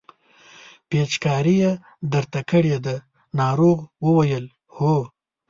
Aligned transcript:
پېچکاري 0.89 1.55
یې 1.63 1.71
درته 2.11 2.39
کړې 2.49 2.75
ده 2.85 2.95
ناروغ 3.39 3.77
وویل 4.05 4.45
هو. 4.75 4.95